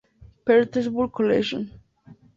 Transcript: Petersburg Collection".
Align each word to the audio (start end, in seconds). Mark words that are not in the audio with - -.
Petersburg 0.45 1.11
Collection". 1.11 1.69